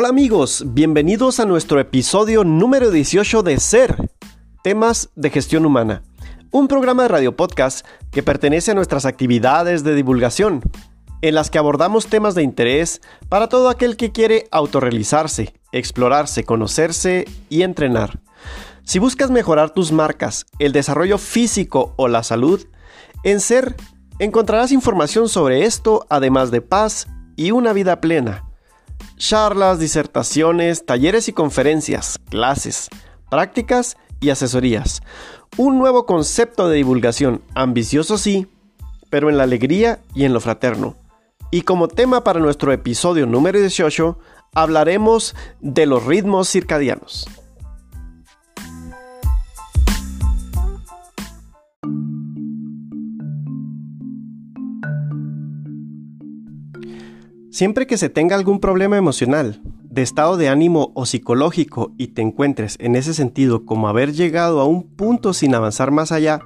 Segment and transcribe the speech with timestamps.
[0.00, 4.08] Hola amigos, bienvenidos a nuestro episodio número 18 de Ser,
[4.62, 6.04] temas de gestión humana,
[6.52, 10.62] un programa de radio podcast que pertenece a nuestras actividades de divulgación,
[11.20, 17.24] en las que abordamos temas de interés para todo aquel que quiere autorrealizarse, explorarse, conocerse
[17.48, 18.20] y entrenar.
[18.84, 22.64] Si buscas mejorar tus marcas, el desarrollo físico o la salud,
[23.24, 23.74] en Ser
[24.20, 28.47] encontrarás información sobre esto, además de paz y una vida plena
[29.18, 32.88] charlas, disertaciones, talleres y conferencias, clases,
[33.30, 35.02] prácticas y asesorías.
[35.56, 38.46] Un nuevo concepto de divulgación, ambicioso sí,
[39.10, 40.96] pero en la alegría y en lo fraterno.
[41.50, 44.18] Y como tema para nuestro episodio número 18,
[44.54, 47.26] hablaremos de los ritmos circadianos.
[57.50, 62.20] Siempre que se tenga algún problema emocional, de estado de ánimo o psicológico y te
[62.20, 66.40] encuentres en ese sentido como haber llegado a un punto sin avanzar más allá,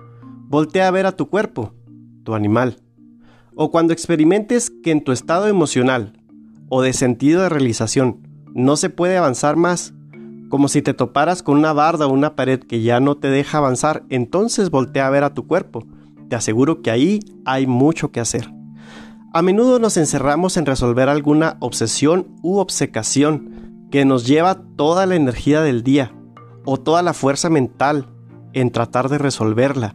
[0.49, 1.75] voltea a ver a tu cuerpo,
[2.23, 2.77] tu animal.
[3.57, 6.23] O cuando experimentes que en tu estado emocional
[6.69, 9.95] o de sentido de realización no se puede avanzar más,
[10.51, 13.59] como si te toparas con una barda o una pared que ya no te deja
[13.59, 15.85] avanzar, entonces voltea a ver a tu cuerpo.
[16.29, 18.62] Te aseguro que ahí hay mucho que hacer.
[19.35, 25.15] A menudo nos encerramos en resolver alguna obsesión u obsecación que nos lleva toda la
[25.15, 26.13] energía del día
[26.67, 28.11] o toda la fuerza mental
[28.53, 29.95] en tratar de resolverla.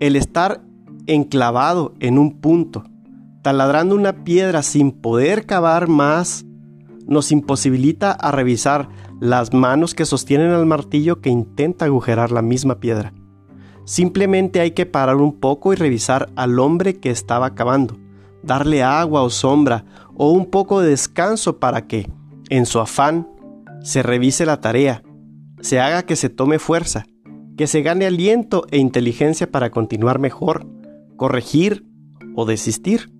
[0.00, 0.62] El estar
[1.06, 2.84] enclavado en un punto,
[3.42, 6.46] taladrando una piedra sin poder cavar más,
[7.06, 8.88] nos imposibilita a revisar
[9.20, 13.12] las manos que sostienen al martillo que intenta agujerar la misma piedra.
[13.84, 17.98] Simplemente hay que parar un poco y revisar al hombre que estaba cavando
[18.42, 19.84] darle agua o sombra
[20.14, 22.10] o un poco de descanso para que,
[22.48, 23.28] en su afán,
[23.82, 25.02] se revise la tarea,
[25.60, 27.06] se haga que se tome fuerza,
[27.56, 30.66] que se gane aliento e inteligencia para continuar mejor,
[31.16, 31.86] corregir
[32.34, 33.12] o desistir.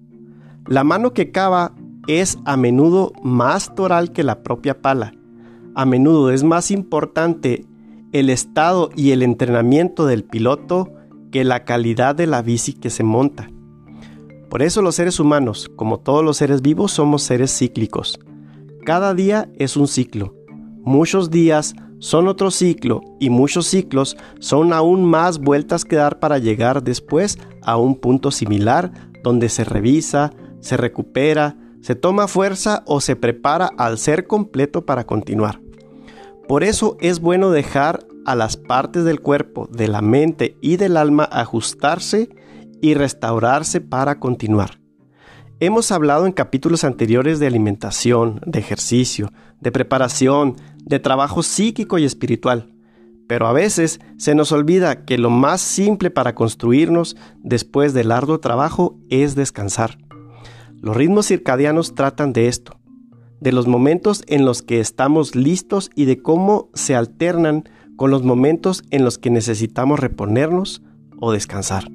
[0.66, 1.74] La mano que cava
[2.06, 5.12] es a menudo más toral que la propia pala.
[5.74, 7.64] A menudo es más importante
[8.12, 10.92] el estado y el entrenamiento del piloto
[11.30, 13.48] que la calidad de la bici que se monta.
[14.56, 18.18] Por eso los seres humanos, como todos los seres vivos, somos seres cíclicos.
[18.86, 20.34] Cada día es un ciclo.
[20.82, 26.38] Muchos días son otro ciclo y muchos ciclos son aún más vueltas que dar para
[26.38, 33.02] llegar después a un punto similar donde se revisa, se recupera, se toma fuerza o
[33.02, 35.60] se prepara al ser completo para continuar.
[36.48, 40.96] Por eso es bueno dejar a las partes del cuerpo, de la mente y del
[40.96, 42.30] alma ajustarse
[42.80, 44.80] y restaurarse para continuar.
[45.58, 52.04] Hemos hablado en capítulos anteriores de alimentación, de ejercicio, de preparación, de trabajo psíquico y
[52.04, 52.74] espiritual,
[53.26, 58.38] pero a veces se nos olvida que lo más simple para construirnos después del arduo
[58.38, 59.98] trabajo es descansar.
[60.74, 62.78] Los ritmos circadianos tratan de esto,
[63.40, 67.64] de los momentos en los que estamos listos y de cómo se alternan
[67.96, 70.82] con los momentos en los que necesitamos reponernos
[71.18, 71.88] o descansar.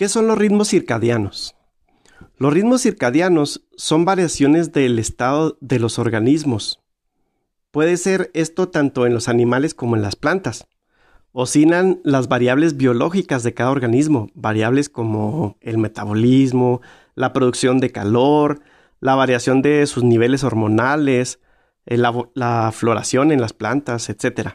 [0.00, 1.56] ¿Qué son los ritmos circadianos?
[2.38, 6.80] Los ritmos circadianos son variaciones del estado de los organismos.
[7.70, 10.66] Puede ser esto tanto en los animales como en las plantas.
[11.32, 16.80] Oscilan las variables biológicas de cada organismo, variables como el metabolismo,
[17.14, 18.62] la producción de calor,
[19.00, 21.40] la variación de sus niveles hormonales,
[21.84, 24.52] la, la floración en las plantas, etc.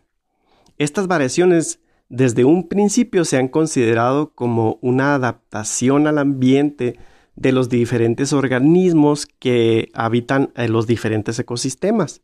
[0.80, 7.00] Estas variaciones desde un principio se han considerado como una adaptación al ambiente
[7.36, 12.22] de los diferentes organismos que habitan en los diferentes ecosistemas.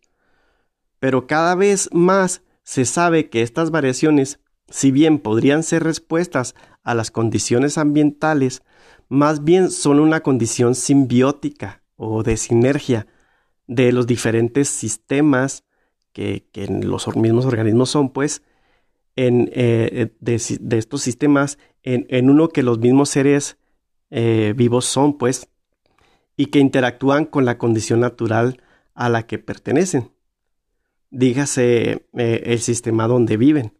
[1.00, 4.40] Pero cada vez más se sabe que estas variaciones,
[4.70, 8.64] si bien podrían ser respuestas a las condiciones ambientales,
[9.10, 13.08] más bien son una condición simbiótica o de sinergia
[13.68, 15.64] de los diferentes sistemas
[16.14, 18.44] que, que los mismos organismos son, pues,
[19.16, 23.58] en, eh, de, estos sistemas en, uno que los mismos seres
[24.10, 25.50] eh, vivos son, pues,
[26.38, 28.62] y que interactúan con la condición natural
[28.94, 30.12] a la que pertenecen.
[31.10, 33.78] Dígase eh, el sistema donde viven.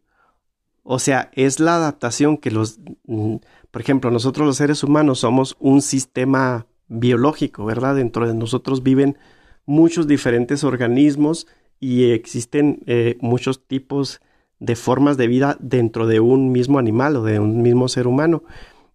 [0.82, 3.36] O sea, es la adaptación que los, mm,
[3.70, 7.96] por ejemplo, nosotros los seres humanos somos un sistema biológico, ¿verdad?
[7.96, 9.16] Dentro de nosotros viven
[9.64, 11.46] muchos diferentes organismos
[11.78, 12.84] y existen
[13.20, 14.31] muchos tipos de
[14.76, 18.44] formas de vida dentro de un mismo animal o de un mismo ser humano.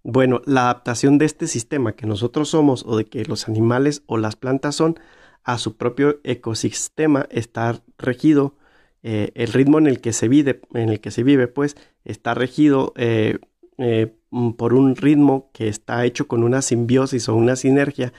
[0.03, 4.17] Bueno, la adaptación de este sistema que nosotros somos o de que los animales o
[4.17, 4.97] las plantas son
[5.43, 8.55] a su propio ecosistema está regido,
[9.03, 11.75] eh, el ritmo en el que se vive, en el que se vive, pues
[12.05, 13.39] está regido eh,
[13.77, 14.13] eh,
[14.57, 18.13] por un ritmo que está hecho con una simbiosis o una sinergia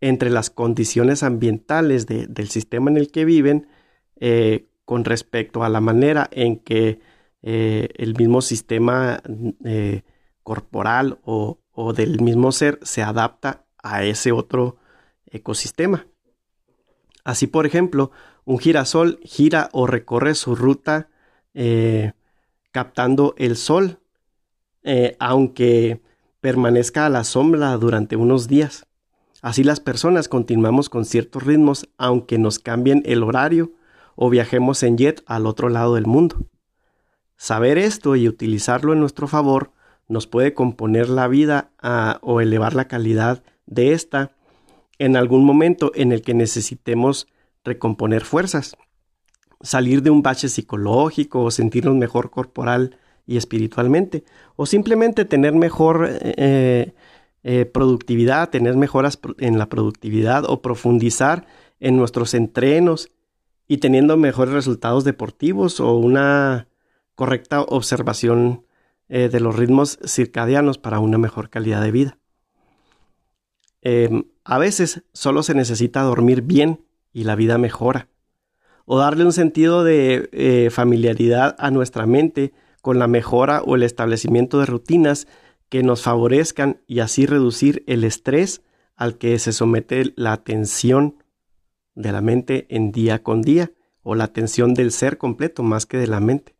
[0.00, 3.66] entre las condiciones ambientales del sistema en el que viven
[4.88, 6.98] con respecto a la manera en que
[7.42, 9.22] el mismo sistema
[10.48, 11.58] corporal o,
[11.94, 14.78] del mismo ser se adapta a ese otro
[15.26, 16.06] ecosistema.
[17.22, 18.12] Así, por ejemplo,
[18.46, 21.10] un girasol gira o recorre su ruta
[21.52, 22.12] eh,
[22.72, 23.98] captando el sol,
[24.84, 26.00] eh, aunque
[26.40, 28.86] permanezca a la sombra durante unos días.
[29.42, 33.72] Así las personas continuamos con ciertos ritmos, aunque nos cambien el horario
[34.20, 36.48] o viajemos en jet al otro lado del mundo.
[37.36, 39.70] Saber esto y utilizarlo en nuestro favor
[40.08, 44.32] nos puede componer la vida ah, o elevar la calidad de esta
[44.98, 47.28] en algún momento en el que necesitemos
[47.62, 48.76] recomponer fuerzas,
[49.60, 54.24] salir de un bache psicológico o sentirnos mejor corporal y espiritualmente,
[54.56, 56.92] o simplemente tener mejor eh,
[57.44, 61.46] eh, productividad, tener mejoras en la productividad o profundizar
[61.78, 63.12] en nuestros entrenos
[63.68, 66.68] y teniendo mejores resultados deportivos o una
[67.14, 68.64] correcta observación
[69.08, 72.18] eh, de los ritmos circadianos para una mejor calidad de vida.
[73.82, 78.08] Em, a veces solo se necesita dormir bien y la vida mejora.
[78.86, 83.82] O darle un sentido de eh, familiaridad a nuestra mente con la mejora o el
[83.82, 85.28] establecimiento de rutinas
[85.68, 88.62] que nos favorezcan y así reducir el estrés
[88.96, 91.22] al que se somete la atención
[91.98, 93.72] de la mente en día con día
[94.02, 96.54] o la atención del ser completo más que de la mente.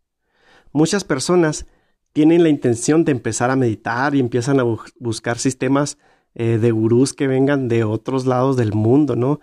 [0.73, 1.67] Muchas personas
[2.13, 4.65] tienen la intención de empezar a meditar y empiezan a
[4.99, 5.99] buscar sistemas
[6.35, 9.41] eh, de gurús que vengan de otros lados del mundo, ¿no?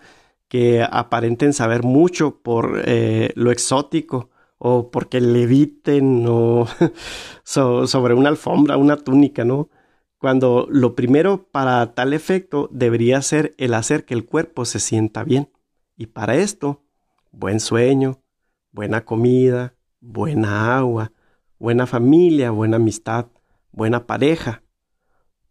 [0.48, 6.66] Que aparenten saber mucho por eh, lo exótico o porque leviten o
[7.42, 9.70] sobre una alfombra, una túnica, ¿no?
[10.18, 15.24] Cuando lo primero para tal efecto debería ser el hacer que el cuerpo se sienta
[15.24, 15.48] bien.
[15.96, 16.84] Y para esto,
[17.30, 18.22] buen sueño,
[18.70, 21.12] buena comida, buena agua,
[21.58, 23.26] buena familia, buena amistad,
[23.72, 24.62] buena pareja,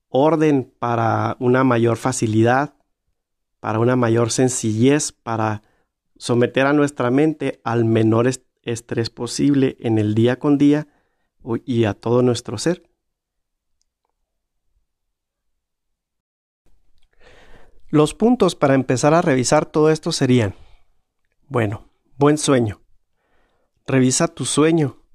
[0.10, 2.76] orden para una mayor facilidad,
[3.60, 5.64] para una mayor sencillez, para
[6.18, 8.30] someter a nuestra mente al menor
[8.62, 10.88] estrés posible en el día con día
[11.66, 12.84] y a todo nuestro ser.
[17.90, 20.56] Los puntos para empezar a revisar todo esto serían,
[21.48, 22.82] bueno, buen sueño.
[23.86, 25.06] Revisa tu sueño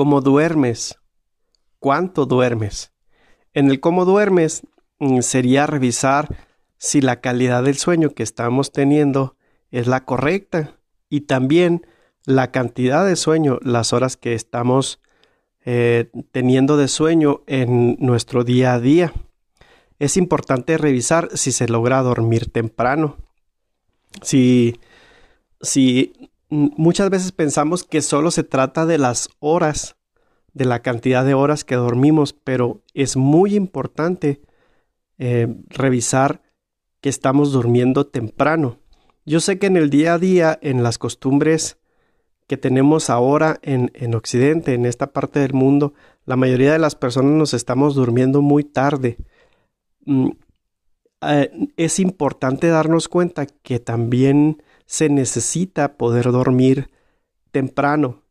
[0.00, 0.98] cómo duermes,
[1.78, 2.92] cuánto duermes.
[3.52, 4.62] En el cómo duermes
[4.98, 6.46] mm, sería revisar
[6.78, 9.36] si la calidad del sueño que estamos teniendo
[9.70, 10.78] es la correcta
[11.10, 11.86] y también
[12.24, 15.00] la cantidad de sueño, las horas que estamos
[15.66, 19.12] eh, teniendo de sueño en nuestro día a día.
[20.00, 23.18] Es importante revisar si se logra dormir temprano.
[24.22, 24.80] Si,
[25.60, 29.96] si muchas veces pensamos que solo se trata de las horas,
[30.54, 34.40] de la cantidad de horas que dormimos, pero es muy importante
[35.18, 36.42] eh, revisar
[37.02, 38.78] que estamos durmiendo temprano.
[39.26, 41.78] Yo sé que en el día a día, en las costumbres
[42.46, 45.92] que tenemos ahora en, en Occidente, en esta parte del mundo,
[46.24, 49.18] la mayoría de las personas nos estamos durmiendo muy tarde.
[50.10, 50.30] Mm,
[51.22, 56.90] eh, es importante darnos cuenta que también se necesita poder dormir
[57.52, 58.24] temprano,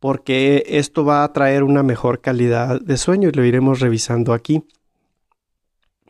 [0.00, 4.64] porque esto va a traer una mejor calidad de sueño y lo iremos revisando aquí.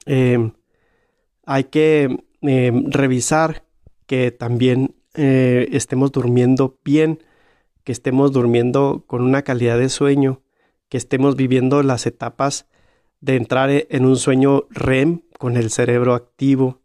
[0.06, 0.52] Em,
[1.44, 3.64] hay que em, revisar
[4.06, 7.20] que también eh, estemos durmiendo bien,
[7.82, 10.42] que estemos durmiendo con una calidad de sueño,
[10.88, 12.66] que estemos viviendo las etapas
[13.25, 16.83] de entrar en un sueño REM con el cerebro activo,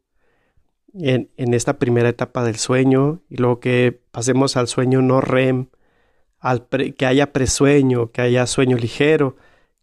[0.94, 5.68] en, esta primera etapa del sueño y luego que pasemos al sueño no REM,
[6.40, 6.66] al
[6.98, 9.36] que haya presueño, que haya sueño ligero,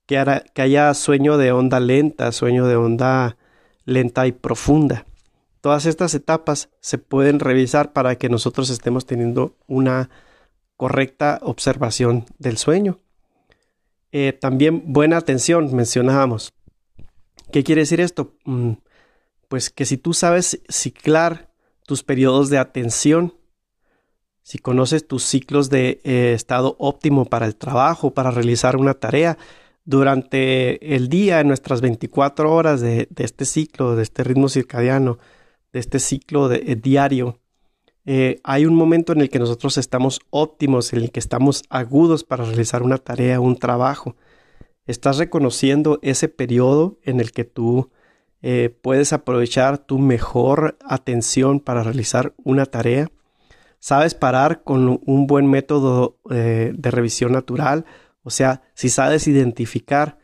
[0.06, 3.36] que, que haya sueño de onda lenta, sueño de onda
[3.84, 5.04] lenta y profunda.
[5.60, 10.08] Todas estas etapas se pueden revisar para que nosotros estemos teniendo una
[10.78, 12.98] correcta observación del sueño.
[14.18, 16.54] Eh, también buena atención, mencionábamos.
[17.52, 18.32] ¿Qué quiere decir esto?
[18.46, 18.72] Mm,
[19.46, 21.52] pues que si tú sabes ciclar
[21.84, 23.34] tus periodos de atención,
[24.40, 29.36] si conoces tus ciclos de eh, estado óptimo para el trabajo, para realizar una tarea,
[29.88, 35.18] Durante el día, en nuestras 24 horas de, este ciclo, de este ritmo circadiano,
[35.72, 37.38] de este ciclo de, eh, diario,
[38.08, 42.22] eh, hay un momento en el que nosotros estamos óptimos, en el que estamos agudos
[42.22, 44.14] para realizar una tarea, un trabajo.
[44.86, 47.90] Estás reconociendo ese periodo en el que tú
[48.42, 53.08] eh, puedes aprovechar tu mejor atención para realizar una tarea.
[53.80, 57.86] Sabes parar con un buen método eh, de revisión natural,
[58.22, 60.18] o sea, si sabes identificar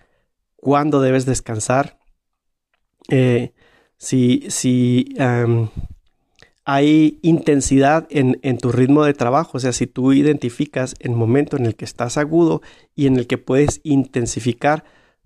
[0.57, 1.99] cuándo debes descansar,
[3.99, 5.15] si, si
[6.65, 11.57] hay intensidad en, en, tu ritmo de trabajo, o sea, si tú identificas el momento
[11.57, 12.63] en el que estás agudo
[12.95, 14.85] y en el que puedes intensificar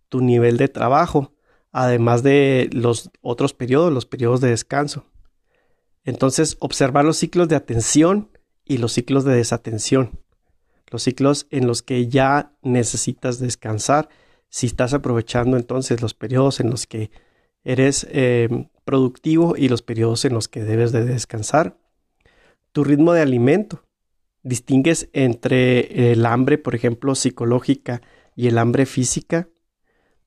[0.09, 1.33] tu nivel de trabajo,
[1.73, 5.05] además de los otros periodos, los periodos de descanso.
[6.05, 8.31] Entonces, observar los ciclos de atención
[8.65, 10.21] y los ciclos de desatención,
[10.91, 14.09] los ciclos en los que ya necesitas descansar,
[14.49, 17.11] si estás aprovechando entonces los periodos en los que
[17.67, 21.77] eres eh, productivo y los periodos en los que debes de descansar.
[22.73, 23.83] Tu ritmo de alimento.
[24.43, 28.01] Distingues entre el hambre, por ejemplo, psicológica
[28.35, 29.49] y el hambre física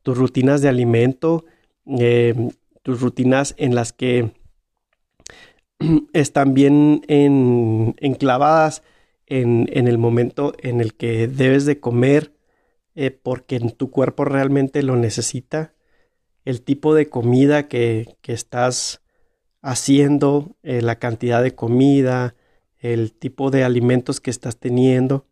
[0.03, 1.45] tus rutinas de alimento,
[1.85, 2.33] eh,
[2.81, 4.31] tus rutinas en las que
[6.13, 8.83] están bien enclavadas
[9.27, 12.33] en, el momento en el que debes de comer
[12.95, 15.73] eh, porque tu cuerpo realmente lo necesita,
[16.49, 19.01] el tipo de comida que, estás
[19.61, 22.35] haciendo, eh, la cantidad de comida,
[22.79, 25.25] el tipo de alimentos que estás teniendo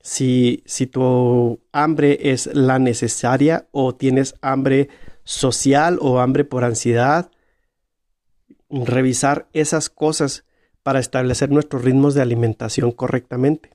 [0.00, 4.88] si, si tu hambre es la necesaria o tienes hambre
[5.24, 7.30] social o hambre por ansiedad,
[8.70, 10.44] revisar esas cosas
[10.82, 13.70] para establecer nuestros ritmos de alimentación correctamente.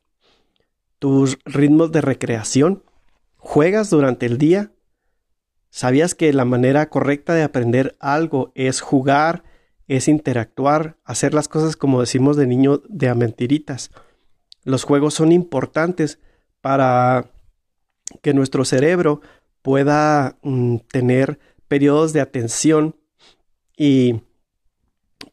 [0.99, 2.83] Tus ritmos de recreación.
[3.37, 4.71] ¿Juegas durante el día?
[5.75, 9.43] ¿Sabías que la manera correcta de aprender algo es jugar,
[9.89, 13.91] es interactuar, hacer las cosas como decimos de niño de a mentiritas?
[14.63, 16.17] Los juegos son importantes
[16.61, 17.29] para
[18.21, 19.19] que nuestro cerebro
[19.61, 22.95] pueda mm, tener periodos de atención
[23.75, 24.21] y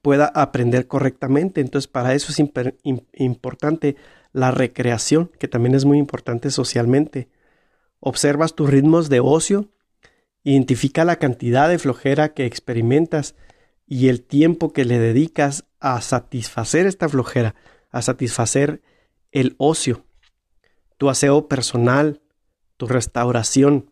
[0.03, 1.61] pueda aprender correctamente.
[1.61, 2.43] Entonces, para eso es
[3.13, 3.95] importante
[4.33, 7.29] la recreación, que también es muy importante socialmente.
[8.01, 9.69] Observas tus ritmos de ocio,
[10.45, 13.35] identifica la cantidad de flojera que experimentas
[13.87, 17.55] y el tiempo que le dedicas a satisfacer esta flojera,
[17.91, 18.83] a satisfacer
[19.31, 20.05] el ocio,
[20.99, 22.21] tu aseo personal,
[22.77, 23.91] tu restauración,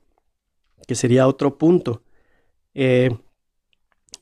[0.86, 2.02] que sería otro punto.
[2.74, 3.10] Eh,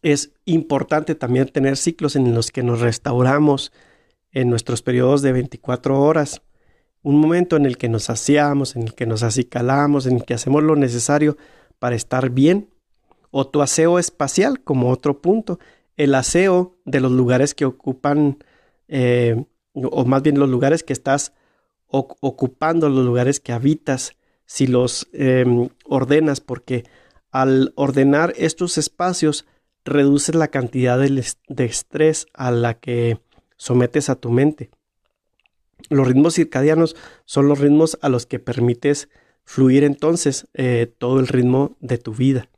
[0.02, 3.73] es importante también tener ciclos en los que nos restauramos
[4.32, 6.42] en nuestros periodos de 24 horas.
[7.02, 10.35] Un momento en el que nos aseamos, en el que nos acicalamos, en el que
[10.35, 11.37] hacemos lo necesario
[11.78, 12.70] para estar bien.
[13.30, 15.58] O tu aseo espacial como otro punto.
[15.97, 18.38] El aseo de los lugares que ocupan
[18.88, 19.44] eh,
[19.75, 21.32] o más bien los lugares que estás
[21.90, 24.12] ocupando, los lugares que habitas,
[24.44, 26.85] si los em, ordenas, porque
[27.30, 29.47] al ordenar estos espacios
[29.85, 33.20] reduces la cantidad de, estrés a la que
[33.56, 34.70] sometes a tu mente.
[35.88, 39.08] Los ritmos circadianos son los ritmos a los que permites
[39.49, 42.50] fluir entonces eh, todo el ritmo de tu vida.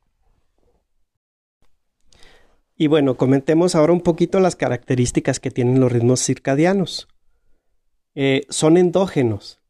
[2.76, 7.06] Y bueno, comentemos ahora un poquito las características que tienen los ritmos circadianos.
[8.16, 9.60] Eh, son endógenos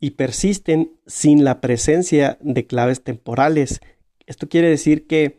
[0.00, 3.80] y persisten sin la presencia de claves temporales.
[4.24, 5.36] Esto quiere decir que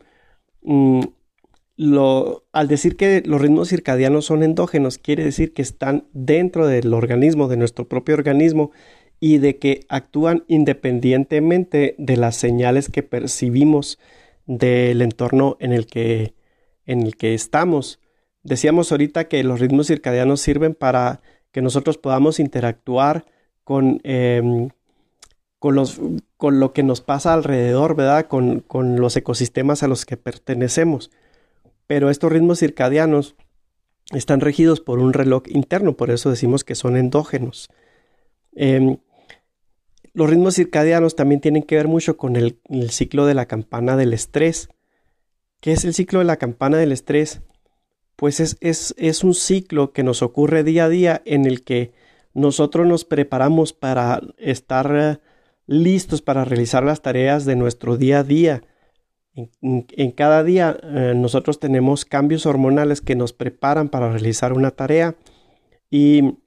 [0.62, 1.00] mm,
[2.52, 7.48] al decir que los ritmos circadianos son endógenos, quiere decir que están dentro del organismo,
[7.48, 8.70] de nuestro propio organismo,
[9.24, 14.00] y de que actúan independientemente de las señales que percibimos
[14.46, 16.34] del entorno en el que
[16.86, 18.00] en el que estamos.
[18.42, 21.20] Decíamos ahorita que los ritmos circadianos sirven para
[21.52, 23.24] que nosotros podamos interactuar
[23.62, 24.70] con, em,
[25.60, 26.00] con, los,
[26.36, 28.26] con lo que nos pasa alrededor, ¿verdad?
[28.26, 31.12] Con, con, los ecosistemas a los que pertenecemos.
[31.86, 33.36] Pero estos ritmos circadianos
[34.10, 37.70] están regidos por un reloj interno, por eso decimos que son endógenos.
[38.56, 38.98] Em,
[40.14, 42.58] los ritmos circadianos también tienen que ver mucho con el
[42.90, 44.68] ciclo de la campana del estrés.
[45.62, 47.40] ¿Qué es el ciclo de la campana del estrés?
[48.16, 51.92] Pues es, es, un ciclo que nos ocurre día a día en el que
[52.34, 55.18] nosotros nos preparamos para estar eh,
[55.68, 58.64] listos para realizar las tareas de nuestro día a día.
[59.34, 65.14] En, cada día eh, nosotros tenemos cambios hormonales que nos preparan para realizar una tarea
[65.90, 66.38] y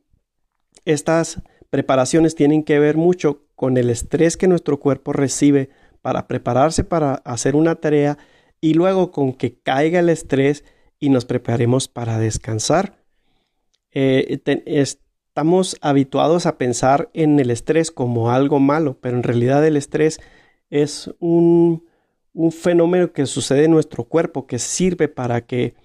[0.84, 5.70] estas preparaciones tienen que ver mucho con el estrés que nuestro cuerpo recibe
[6.02, 8.18] para prepararse para hacer una tarea
[8.62, 10.64] y luego con que caiga el estrés
[11.00, 12.98] y nos preparemos para descansar.
[13.92, 19.78] Eh, estamos habituados a pensar en el estrés como algo malo, pero en realidad el
[19.78, 20.20] estrés
[20.70, 21.86] es un,
[22.34, 25.76] un fenómeno que sucede en nuestro cuerpo que sirve para que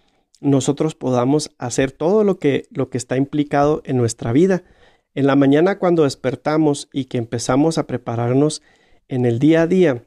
[0.41, 4.65] nosotros podamos hacer todo lo que, lo que está implicado en nuestra vida.
[5.15, 8.63] En la mañana cuando despertamos y que empezamos a prepararnos
[9.09, 10.05] en el día a día,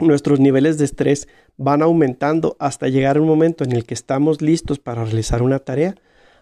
[0.00, 4.78] nuestros niveles de estrés van aumentando hasta llegar un momento en el que estamos listos
[4.78, 5.96] para realizar una tarea.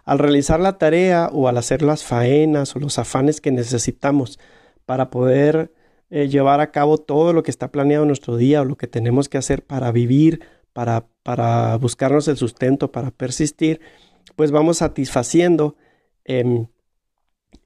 [0.04, 4.38] Al realizar la tarea o al hacer las faenas o los afanes que necesitamos
[4.84, 5.72] para poder
[6.10, 8.88] eh, llevar a cabo todo lo que está planeado en nuestro día o lo que
[8.88, 10.40] tenemos que hacer para vivir,
[10.72, 13.80] para, para buscarnos el sustento, para persistir,
[14.36, 15.76] pues vamos satisfaciendo
[16.24, 16.66] em,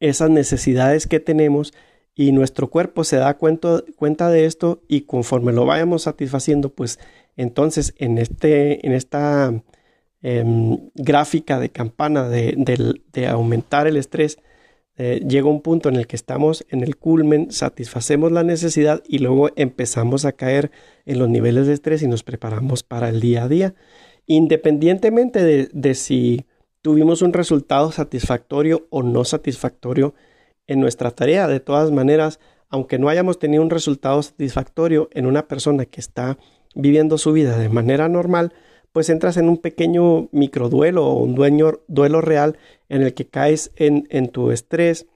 [0.01, 1.73] esas necesidades que tenemos
[2.15, 6.99] y nuestro cuerpo se da cuenta, de esto y conforme lo vayamos satisfaciendo, pues
[7.37, 9.53] entonces en, este, en esta
[10.23, 12.55] em, gráfica de campana de,
[13.13, 14.39] de, aumentar el estrés,
[14.97, 19.19] eh, llega un punto en el que estamos en el culmen, satisfacemos la necesidad y
[19.19, 20.71] luego empezamos a caer
[21.05, 23.75] en los niveles de estrés y nos preparamos para el día a día,
[24.27, 26.47] independientemente de, de si
[26.85, 30.13] tuvimos un resultado satisfactorio o no satisfactorio
[30.67, 31.49] en nuestra tarea.
[31.49, 36.37] De todas maneras, aunque no hayamos tenido un resultado satisfactorio en una persona que está
[36.75, 38.53] viviendo su vida de manera normal,
[38.93, 42.59] pues entras en un pequeño microduelo o un duelo real
[42.91, 45.07] en el que caes en, en tu estrés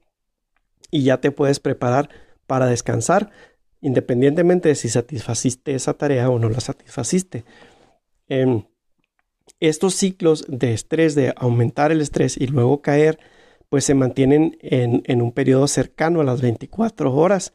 [0.91, 2.09] y ya te puedes preparar
[2.47, 3.31] para descansar,
[3.83, 7.45] independientemente de si satisfaciste esa tarea o no la satisfaciste.
[8.27, 8.63] Em,
[9.61, 13.19] estos ciclos de estrés, de aumentar el estrés y luego caer,
[13.69, 17.53] pues se mantienen en, un periodo cercano a las 24 horas.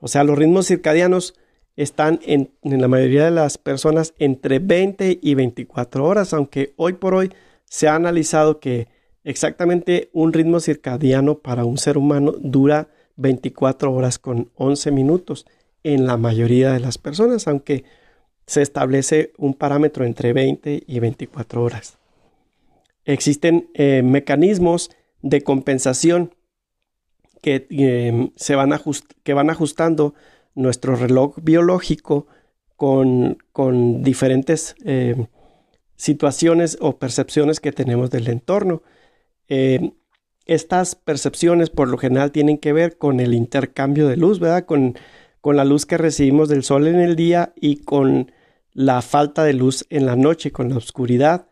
[0.00, 1.34] O sea, los ritmos circadianos
[1.74, 6.94] están en, en, la mayoría de las personas entre 20 y 24 horas, aunque hoy
[6.94, 7.32] por hoy
[7.64, 8.88] se ha analizado que
[9.24, 15.46] exactamente un ritmo circadiano para un ser humano dura 24 horas con 11 minutos
[15.82, 17.84] en la mayoría de las personas, aunque
[18.52, 21.96] se establece un parámetro entre 20 y 24 horas.
[23.06, 24.90] Existen eh, mecanismos
[25.22, 26.34] de compensación
[27.40, 28.78] que, em, se van
[29.22, 30.14] que van ajustando
[30.54, 32.26] nuestro reloj biológico
[32.76, 35.28] con, con diferentes em,
[35.96, 38.82] situaciones o percepciones que tenemos del entorno.
[39.48, 39.92] Em,
[40.44, 44.66] estas percepciones por lo general tienen que ver con el intercambio de luz, ¿verdad?
[44.66, 44.98] Con,
[45.40, 48.30] con la luz que recibimos del sol en el día y con
[48.74, 51.46] la falta de luz en la noche, con la oscuridad.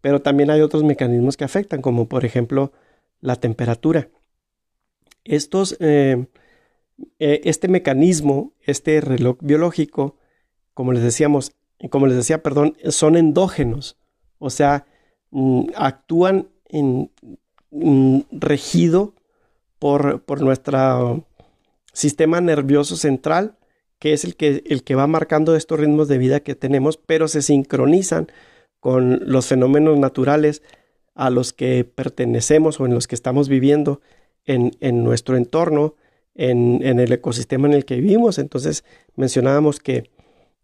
[0.00, 2.72] Pero también hay otros mecanismos que afectan, como por ejemplo
[3.20, 4.08] la temperatura.
[5.24, 6.26] Estos, eh,
[7.18, 10.16] eh, este mecanismo, este reloj biológico,
[10.74, 11.52] como les decíamos,
[11.90, 13.96] como les decía, perdón, son endógenos,
[14.38, 14.86] o sea,
[15.30, 17.10] mm, actúan en
[17.70, 19.14] mm, regido
[19.78, 21.24] por, por nuestro
[21.92, 23.56] sistema nervioso central,
[24.02, 27.28] que es el que, el que va marcando estos ritmos de vida que tenemos, pero
[27.28, 28.26] se sincronizan
[28.80, 30.60] con los fenómenos naturales
[31.14, 34.00] a los que pertenecemos o en los que estamos viviendo
[34.44, 34.72] en,
[35.04, 35.94] nuestro entorno,
[36.34, 38.40] en, el ecosistema en el que vivimos.
[38.40, 38.84] Entonces
[39.14, 40.10] mencionábamos que,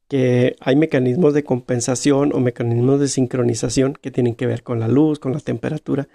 [0.09, 4.89] que hay mecanismos de compensación o mecanismos de sincronización que tienen que ver con la
[4.89, 6.09] luz, con la temperatura,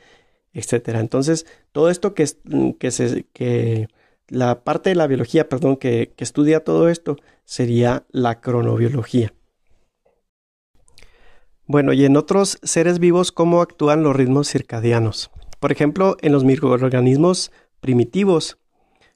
[0.51, 0.99] etcétera.
[0.99, 2.27] Entonces, todo esto que,
[2.79, 3.87] que, se, que
[4.33, 9.33] la parte de la biología, perdón, que, estudia todo esto sería la cronobiología.
[11.67, 15.29] Bueno, y en otros seres vivos, ¿cómo actúan los ritmos circadianos?
[15.59, 18.57] Por ejemplo, en los microorganismos primitivos,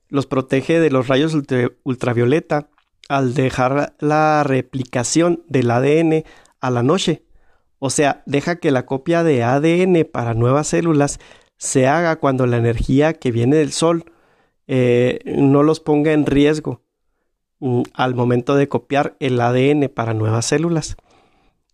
[0.07, 1.35] los protege de los rayos
[1.83, 2.69] ultravioleta
[3.09, 6.23] al dejar la replicación del ADN
[6.61, 7.23] a la noche.
[7.79, 11.19] O sea, deja que la copia de ADN para nuevas células
[11.57, 14.05] se haga cuando la energía que viene del sol
[14.67, 16.81] eh, no los ponga en riesgo
[17.59, 20.97] mm, al momento de copiar el ADN para nuevas células.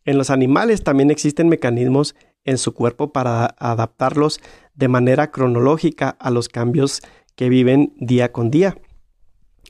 [0.06, 4.40] En los animales también existen mecanismos en su cuerpo para adaptarlos
[4.76, 7.02] de manera cronológica a los cambios
[7.36, 8.78] que viven día con día.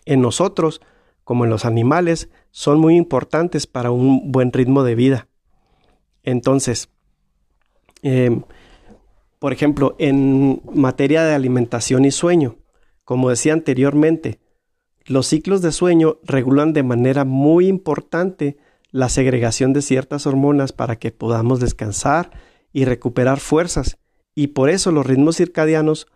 [0.06, 0.82] En nosotros,
[1.24, 5.28] como en los animales, son muy importantes para un buen ritmo de vida.
[6.24, 6.90] Entonces,
[8.02, 8.44] em,
[9.40, 12.58] por ejemplo, en materia de alimentación y sueño,
[13.04, 14.40] como decía anteriormente,
[15.06, 18.58] los ciclos de sueño regulan de manera muy importante
[18.92, 22.32] la segregación de ciertas hormonas para que podamos descansar
[22.72, 23.98] y recuperar fuerzas,
[24.36, 26.08] y por eso los ritmos circadianos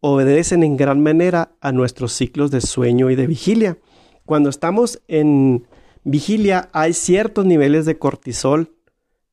[0.00, 3.78] obedecen en gran manera a nuestros ciclos de sueño y de vigilia.
[4.24, 5.66] Cuando estamos en,
[6.04, 8.72] vigilia hay ciertos niveles de cortisol,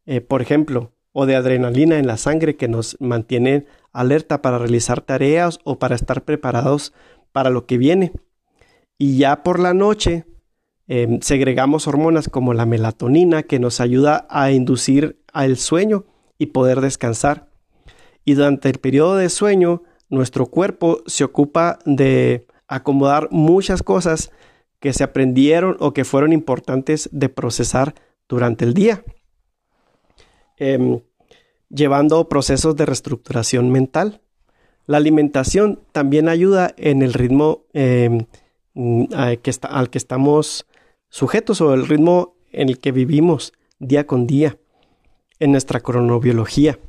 [0.05, 5.01] eh, por ejemplo, o de adrenalina en la sangre que nos mantienen alerta para realizar
[5.01, 6.93] tareas o para estar preparados
[7.31, 8.11] para lo que viene.
[8.97, 10.25] Y ya por la noche
[10.87, 16.05] em, segregamos hormonas como la melatonina que nos ayuda a inducir al sueño
[16.37, 17.47] y poder descansar.
[18.25, 24.31] Y durante el periodo de sueño, nuestro cuerpo se ocupa de acomodar muchas cosas
[24.79, 27.95] que se aprendieron o que fueron importantes de procesar
[28.27, 29.03] durante el día.
[30.57, 31.01] Em,
[31.69, 34.21] llevando procesos de reestructuración mental.
[34.85, 38.27] La alimentación también ayuda en el ritmo em,
[39.11, 40.67] al que estamos
[41.09, 44.59] sujetos o el ritmo en el que vivimos día con día
[45.39, 46.79] en nuestra cronobiología.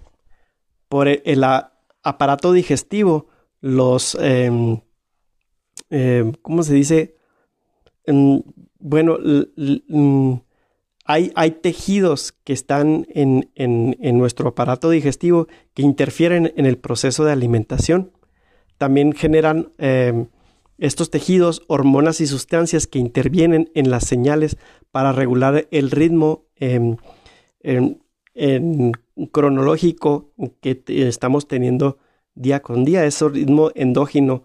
[0.89, 1.45] Por el,
[2.03, 3.29] aparato digestivo,
[3.61, 4.81] los, em,
[6.43, 7.17] ¿cómo se dice?
[8.79, 9.17] bueno,
[11.05, 17.33] hay, tejidos que están en, en, nuestro aparato digestivo que interfieren en el proceso de
[17.33, 18.13] alimentación.
[18.79, 20.29] También generan em,
[20.79, 24.57] estos tejidos hormonas y sustancias que intervienen en las señales
[24.91, 26.47] para regular el ritmo
[29.31, 31.99] cronológico que estamos teniendo
[32.35, 34.45] día con día, ese ritmo endógeno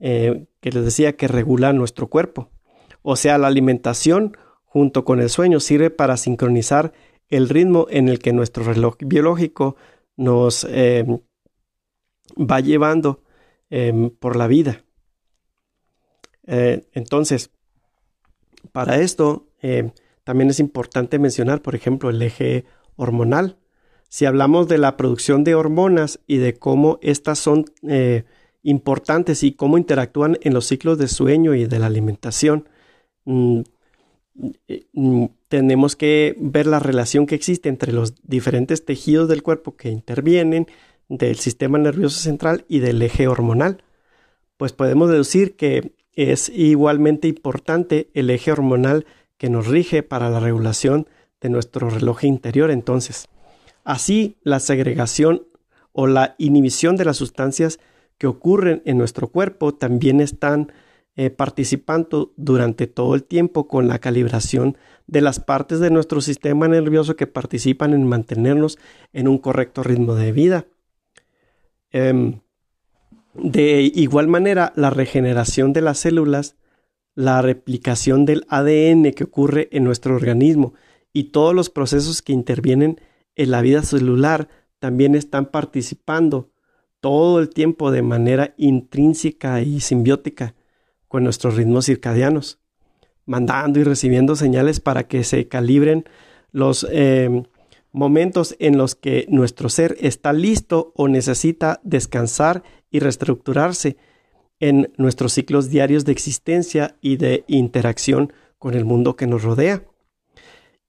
[0.00, 2.50] eh, que les decía que regula nuestro cuerpo.
[3.02, 4.36] O sea, la alimentación
[4.72, 6.94] junto con el sueño sirve para sincronizar
[7.28, 9.76] el ritmo en el que nuestro reloj biológico
[10.16, 11.18] nos em,
[12.38, 13.22] va llevando
[13.68, 14.82] em, por la vida.
[16.46, 17.50] Eh, entonces,
[18.72, 19.90] para esto em,
[20.24, 22.64] también es importante mencionar, por ejemplo, el eje
[22.96, 23.58] hormonal.
[24.08, 28.24] Si hablamos de la producción de hormonas y de cómo estas son eh,
[28.62, 32.70] importantes y cómo interactúan en los ciclos de sueño y de la alimentación,
[33.26, 33.60] mm,
[35.48, 40.66] tenemos que ver la relación que existe entre los diferentes tejidos del cuerpo que intervienen
[41.08, 43.84] del sistema nervioso central y del eje hormonal.
[44.56, 50.40] Pues podemos deducir que es igualmente importante el eje hormonal que nos rige para la
[50.40, 51.08] regulación
[51.40, 53.28] de nuestro reloj interior entonces.
[53.84, 55.46] Así, la segregación
[55.92, 57.80] o la inhibición de las sustancias
[58.18, 60.72] que ocurren en nuestro cuerpo también están
[61.14, 66.68] eh, participando durante todo el tiempo con la calibración de las partes de nuestro sistema
[66.68, 68.78] nervioso que participan en mantenernos
[69.12, 70.66] en un correcto ritmo de vida.
[71.90, 72.40] Em,
[73.34, 76.56] de igual manera, la regeneración de las células,
[77.14, 80.72] la replicación del ADN que ocurre en nuestro organismo
[81.12, 82.98] y todos los procesos que intervienen
[83.36, 84.48] en la vida celular
[84.78, 86.50] también están participando
[87.00, 90.54] todo el tiempo de manera intrínseca y simbiótica
[91.12, 92.58] con nuestros ritmos circadianos,
[93.26, 96.06] mandando y recibiendo señales para que se calibren
[96.52, 97.42] los eh,
[97.92, 103.98] momentos en los que nuestro ser está listo o necesita descansar y reestructurarse
[104.58, 109.84] en nuestros ciclos diarios de existencia y de interacción con el mundo que nos rodea.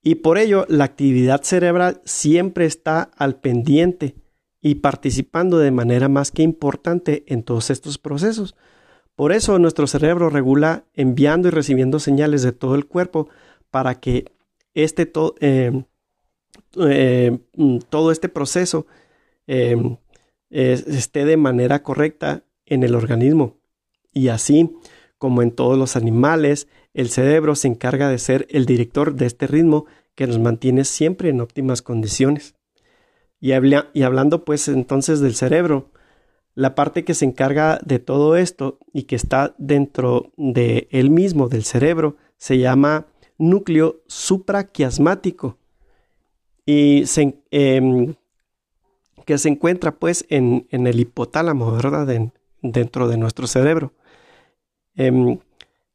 [0.02, 4.16] Y por ello, la actividad cerebral siempre está al pendiente
[4.62, 8.56] y participando de manera más que importante en todos estos procesos.
[9.16, 13.30] Por eso nuestro cerebro regula enviando y recibiendo señales de todo el cuerpo
[13.70, 14.26] para que
[14.74, 15.84] este eh,
[16.80, 17.40] eh,
[17.90, 18.88] todo este proceso
[19.48, 19.76] eh,
[20.50, 23.58] esté de manera correcta en el organismo.
[24.12, 24.78] Y así
[25.18, 29.48] como en todos los animales, el cerebro se encarga de ser el director de este
[29.48, 32.56] ritmo que nos mantiene siempre en óptimas condiciones.
[33.40, 33.52] Y,
[33.94, 35.92] y hablando pues entonces del cerebro,
[36.56, 41.50] la parte que se encarga de todo esto y que está dentro de él mismo,
[41.50, 45.58] del cerebro, se llama núcleo supraquiasmático
[46.66, 47.04] y
[47.52, 48.16] em,
[49.26, 52.08] que se encuentra pues en, el hipotálamo, ¿verdad?
[52.62, 53.94] dentro de nuestro cerebro.
[54.96, 55.40] Em,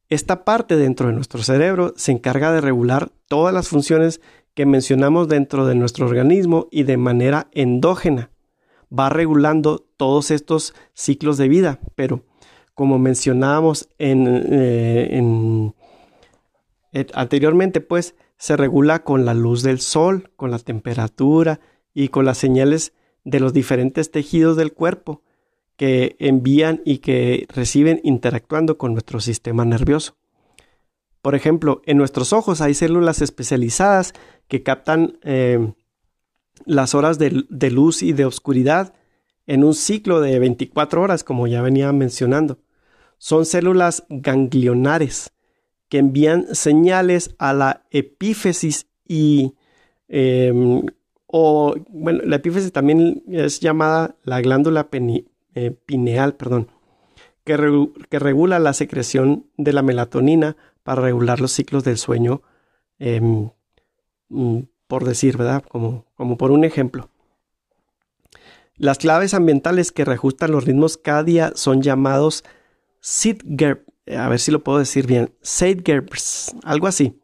[0.08, 4.20] esta parte dentro de nuestro cerebro se encarga de regular todas las funciones
[4.54, 8.30] que mencionamos dentro de nuestro organismo y de manera endógena.
[8.96, 12.24] Va regulando todos estos ciclos de vida, pero
[12.74, 15.72] como mencionábamos en, eh,
[16.92, 21.60] eh, anteriormente, pues se regula con la luz del sol, con la temperatura
[21.92, 22.92] y con las señales
[23.24, 25.22] de los diferentes tejidos del cuerpo
[25.76, 30.16] que envían y que reciben interactuando con nuestro sistema nervioso.
[31.20, 34.14] Por ejemplo, en nuestros ojos hay células especializadas
[34.48, 35.72] que captan eh,
[36.64, 38.94] las horas de, luz y de oscuridad
[39.46, 42.58] en un ciclo de 24 horas, como ya venía mencionando.
[43.18, 45.32] Son células ganglionares
[45.88, 49.54] que envían señales a la epífisis y
[50.08, 50.82] em,
[51.26, 54.88] o bueno, la epífisis también es llamada la glándula
[55.54, 56.68] eh, pineal, perdón,
[57.44, 57.56] que,
[58.18, 62.42] regula la secreción de la melatonina para regular los ciclos del sueño,
[62.98, 63.50] em,
[64.28, 65.62] mm, por decir, ¿verdad?
[65.68, 67.08] Como, como por un ejemplo.
[68.76, 72.44] Las claves ambientales que reajustan los ritmos cada día son llamados
[73.00, 77.20] Sidgerb, a ver si lo puedo decir bien, Zeitgerbs, algo así,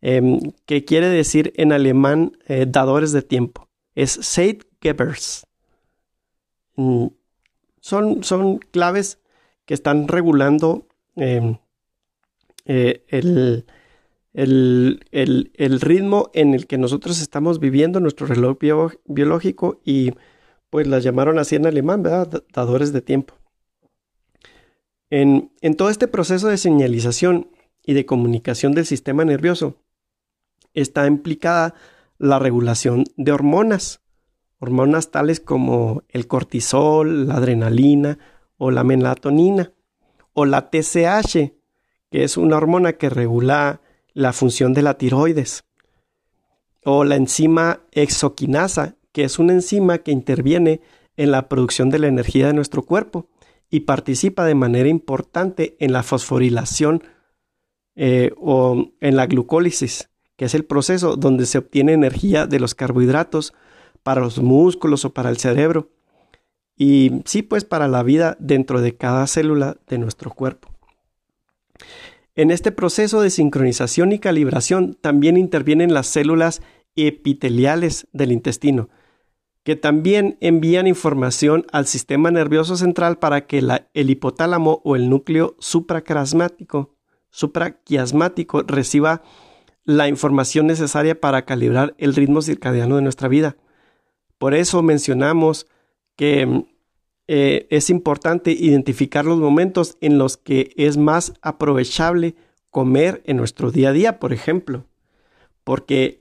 [0.00, 3.68] em, que quiere decir en alemán eh, dadores de tiempo.
[3.94, 5.46] Es Zeitgebers.
[6.76, 7.06] Mm,
[7.80, 9.18] son, son claves
[9.66, 10.86] que están regulando
[11.16, 11.58] em,
[12.66, 13.66] eh, el,
[14.34, 18.58] el, ritmo en el que nosotros estamos viviendo, nuestro reloj
[19.06, 20.12] biológico y
[20.70, 22.42] pues las llamaron así en alemán, ¿verdad?
[22.52, 23.34] Dadores de tiempo.
[25.08, 27.48] En, todo este proceso de señalización
[27.84, 29.76] y de comunicación del sistema nervioso
[30.72, 31.74] está implicada
[32.18, 34.00] la regulación de hormonas,
[34.58, 38.18] hormonas tales como el cortisol, la adrenalina
[38.56, 39.72] o la melatonina,
[40.32, 41.52] o la TSH,
[42.10, 43.80] que es una hormona que regula
[44.14, 45.64] la función de la tiroides,
[46.84, 50.80] o la enzima exoquinasa, que es una enzima que interviene
[51.16, 53.28] en la producción de la energía de nuestro cuerpo
[53.70, 57.02] y participa de manera importante en la fosforilación
[57.96, 62.74] eh, o en la glucólisis, que es el proceso donde se obtiene energía de los
[62.74, 63.54] carbohidratos
[64.02, 65.90] para los músculos o para el cerebro
[66.76, 70.68] y sí pues para la vida dentro de cada célula de nuestro cuerpo.
[72.36, 76.62] En este proceso de sincronización y calibración también intervienen las células
[76.96, 78.88] epiteliales del intestino,
[79.62, 83.62] que también envían información al sistema nervioso central para que
[83.94, 86.96] el hipotálamo o el núcleo supraquiasmático,
[87.30, 89.22] supraquiasmático reciba
[89.84, 93.56] la información necesaria para calibrar el ritmo circadiano de nuestra vida.
[94.38, 95.66] Por eso mencionamos
[96.16, 96.64] que
[97.26, 102.34] eh, es importante identificar los momentos en los que es más aprovechable
[102.70, 104.84] comer en nuestro día a día, por ejemplo,
[105.62, 106.20] porque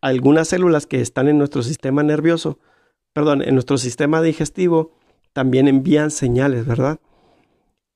[0.00, 2.58] algunas células que están en nuestro sistema nervioso,
[3.12, 4.92] perdón, en nuestro sistema digestivo,
[5.32, 7.00] también envían señales, ¿verdad?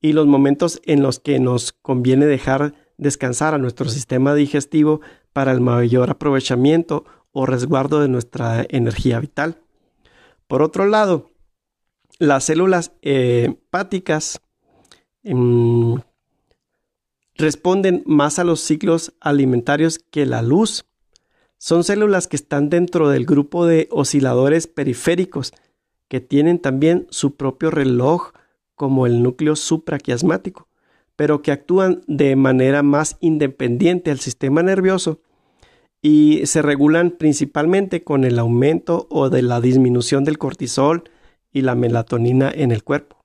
[0.01, 5.01] Y los momentos en los que nos conviene dejar descansar a nuestro sistema digestivo
[5.33, 9.61] para el mayor aprovechamiento o resguardo de nuestra energía vital.
[10.49, 11.31] Por otro lado,
[12.19, 14.41] las células hepáticas
[15.23, 15.97] em,
[17.35, 20.87] responden más a los ciclos alimentarios que la luz.
[21.59, 25.53] Son células que están dentro del grupo de osciladores periféricos,
[26.09, 28.33] que tienen también su propio reloj
[28.75, 30.69] como el núcleo supraquiasmático,
[31.17, 35.21] pero que actúan de manera más independiente al sistema nervioso
[36.03, 41.05] y se regulan principalmente con el aumento o de la disminución del cortisol
[41.57, 43.16] y la melatonina en el cuerpo.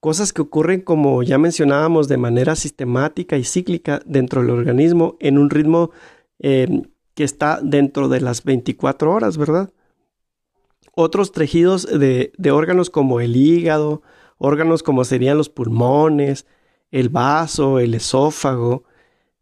[0.00, 5.38] Cosas que ocurren como ya mencionábamos de manera sistemática y cíclica dentro del organismo en
[5.38, 5.92] un ritmo
[6.40, 6.82] eh,
[7.14, 9.70] que está dentro de las 24 horas, ¿verdad?
[10.96, 14.02] Otros tejidos de, órganos como el hígado,
[14.38, 16.44] órganos como serían los pulmones,
[16.90, 18.82] el vaso, el esófago,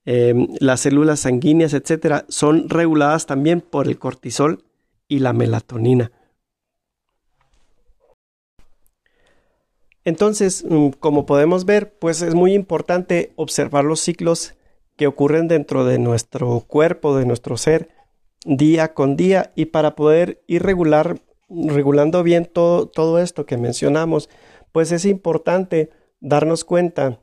[0.05, 4.65] em, las células sanguíneas, etcétera, son reguladas también por el cortisol
[5.09, 6.13] y la melatonina.
[10.05, 14.55] Entonces, mm, como podemos ver, pues es muy importante observar los ciclos
[14.97, 17.89] que ocurren dentro de nuestro cuerpo, de nuestro ser,
[18.45, 24.31] día con día, y para poder ir regular, regulando bien todo, todo esto que mencionamos,
[24.73, 27.21] pues es importante darnos cuenta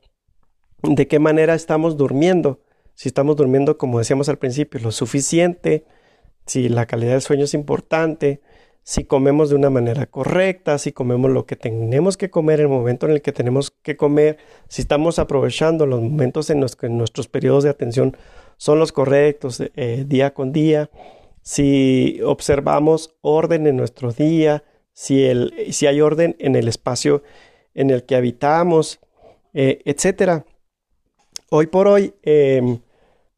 [0.82, 2.60] de qué manera estamos durmiendo.
[2.94, 5.86] Si estamos durmiendo, como decíamos al principio, lo suficiente,
[6.46, 8.40] si la calidad del sueño es importante,
[8.88, 12.72] si comemos de una manera correcta, si comemos lo que tenemos que comer en el
[12.72, 16.88] momento en el que tenemos que comer, si estamos aprovechando los momentos en los que
[16.88, 18.16] nuestros periodos de atención
[18.56, 20.88] son los correctos eh, día con día,
[21.42, 27.22] si observamos orden en nuestro día, si, el, si hay orden en el espacio
[27.74, 29.00] en el que habitamos,
[29.52, 30.46] eh, etcétera.
[31.50, 32.80] Hoy por hoy em,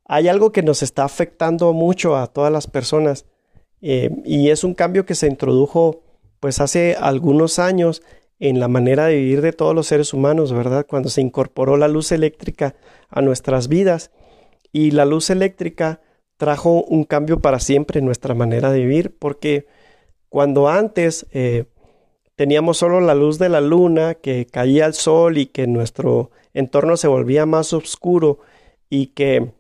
[0.05, 3.27] hay algo que nos está afectando mucho a todas las personas
[3.83, 6.03] eh, y es un cambio que se introdujo
[6.41, 8.03] pues hace algunos años
[8.39, 10.87] en la manera de vivir de todos los seres humanos, ¿verdad?
[10.89, 12.75] Cuando se incorporó la luz eléctrica
[13.11, 14.11] a nuestras vidas
[14.73, 16.01] y la luz eléctrica
[16.39, 19.67] trajo un cambio para siempre en nuestra manera de vivir porque
[20.31, 21.67] cuando antes eh,
[22.35, 26.97] teníamos solo la luz de la luna que caía al sol y que nuestro entorno
[26.97, 28.39] se volvía más oscuro
[28.89, 29.53] y que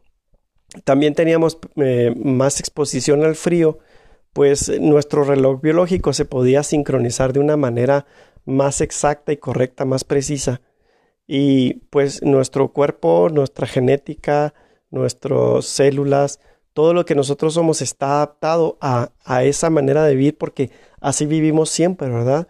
[0.85, 3.81] también teníamos eh, más exposición al frío,
[4.33, 8.07] pues nuestro reloj biológico se podía sincronizar de una manera
[8.45, 10.61] más exacta y correcta, más precisa.
[11.27, 14.55] Y pues nuestro cuerpo, nuestra genética,
[14.91, 16.41] nuestras células,
[16.73, 21.27] todo lo que nosotros somos está adaptado a, a esa manera de vivir porque así
[21.27, 22.49] vivimos siempre, ¿verdad?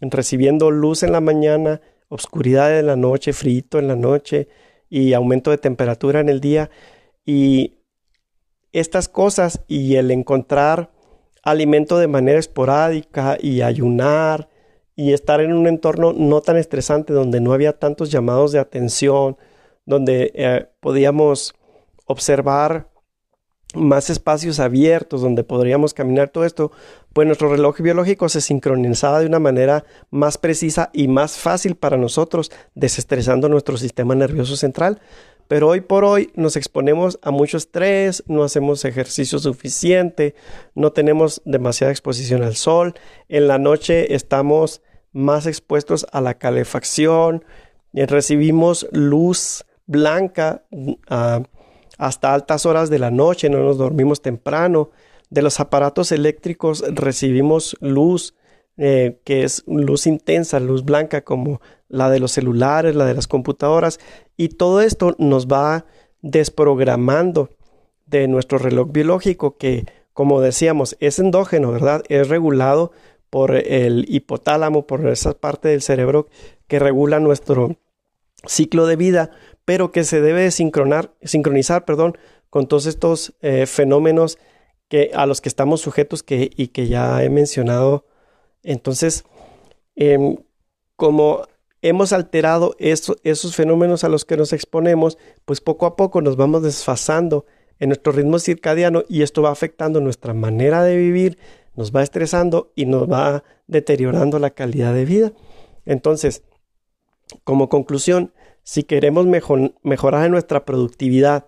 [0.00, 4.48] Recibiendo luz en la mañana, oscuridad en la noche, frito en la noche
[4.88, 6.70] y aumento de temperatura en el día.
[7.24, 7.78] Y
[8.72, 10.90] estas cosas y el encontrar
[11.50, 14.48] alimento de manera esporádica y ayunar
[14.94, 19.36] y estar en un entorno no tan estresante donde no había tantos llamados de atención,
[19.86, 21.54] donde eh, podíamos
[22.06, 22.88] observar
[23.74, 26.72] más espacios abiertos donde podríamos caminar todo esto,
[27.12, 31.96] pues nuestro reloj biológico se sincronizaba de una manera más precisa y más fácil para
[31.96, 35.00] nosotros, desestresando nuestro sistema nervioso central.
[35.48, 40.34] Pero hoy por hoy nos exponemos a mucho estrés, no hacemos ejercicio suficiente,
[40.74, 42.94] no tenemos demasiada exposición al sol,
[43.28, 44.82] en la noche estamos
[45.12, 47.44] más expuestos a la calefacción,
[47.94, 50.96] eh, recibimos luz blanca, uh,
[51.98, 54.90] hasta altas horas de la noche, no nos dormimos temprano.
[55.30, 58.34] De los aparatos eléctricos recibimos luz,
[58.78, 63.26] eh, que es luz intensa, luz blanca, como la de los celulares, la de las
[63.26, 64.00] computadoras,
[64.36, 65.84] y todo esto nos va
[66.22, 67.50] desprogramando
[68.06, 72.02] de nuestro reloj biológico que, como decíamos, es endógeno, ¿verdad?
[72.08, 72.92] Es regulado
[73.30, 76.28] por el hipotálamo, por esa parte del cerebro
[76.66, 77.76] que regula nuestro
[78.46, 79.30] ciclo de vida,
[79.64, 82.16] pero que se debe sincronizar perdón,
[82.50, 84.38] con todos estos eh, fenómenos
[84.88, 88.06] que, a los que estamos sujetos que, y que ya he mencionado.
[88.62, 89.24] Entonces,
[89.96, 90.36] em,
[90.96, 91.42] como
[91.82, 96.62] hemos alterado esos fenómenos a los que nos exponemos, pues poco a poco nos vamos
[96.62, 97.46] desfasando
[97.78, 101.38] en nuestro ritmo circadiano y esto va afectando nuestra manera de vivir,
[101.76, 105.32] nos va estresando y nos va deteriorando la calidad de vida.
[105.84, 106.42] Entonces,
[107.44, 108.32] como conclusión,
[108.64, 111.46] si queremos mejorar en nuestra productividad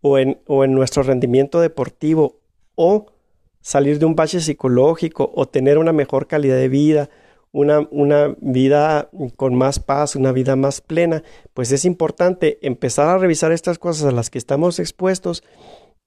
[0.00, 2.40] o en, o en nuestro rendimiento deportivo
[2.74, 3.06] o
[3.62, 7.10] salir de un bache psicológico o tener una mejor calidad de vida,
[7.52, 11.22] una, una, vida con más paz, una vida más plena,
[11.54, 15.42] pues es importante empezar a revisar estas cosas a las que estamos expuestos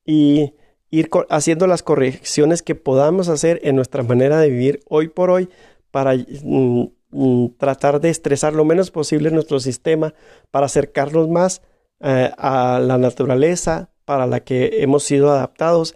[0.05, 0.53] y
[0.91, 5.49] ir haciendo las correcciones que podamos hacer en nuestra manera de vivir hoy por hoy
[5.91, 6.85] para mm,
[7.17, 10.13] Mm, tratar de estresar lo menos posible nuestro sistema
[10.51, 11.61] para acercarnos más
[12.01, 15.95] eh, a la naturaleza para la que hemos sido adaptados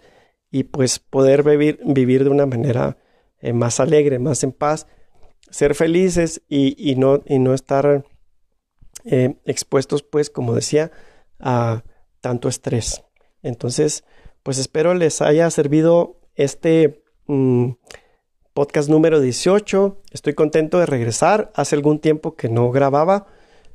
[0.50, 2.98] y pues poder vivir, vivir de una manera
[3.40, 4.86] eh, más alegre, más en paz,
[5.50, 8.04] ser felices y, no, y no estar
[9.04, 10.90] eh, expuestos pues como decía
[11.38, 11.84] a
[12.20, 13.02] tanto estrés.
[13.42, 14.04] Entonces
[14.42, 17.02] pues espero les haya servido este...
[17.26, 17.72] Mm,
[18.60, 20.02] podcast número 18.
[20.10, 21.50] Estoy contento de regresar.
[21.54, 23.26] Hace algún tiempo que no grababa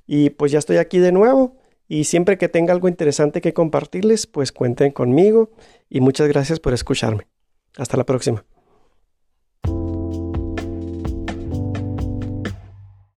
[0.05, 1.57] y pues ya estoy aquí de nuevo.
[1.87, 5.51] Y siempre que tenga algo interesante que compartirles, pues cuenten conmigo
[5.89, 7.27] y muchas gracias por escucharme.
[7.77, 8.43] Hasta la próxima.